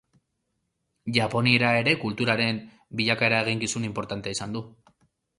[1.17, 2.61] Japoniera ere kulturaren
[3.01, 4.63] bilakaera eginkizun inportantea izan du.